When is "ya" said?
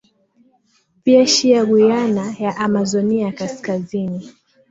1.51-1.65, 2.39-2.57